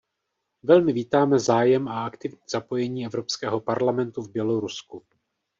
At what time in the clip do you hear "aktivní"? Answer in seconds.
2.05-2.39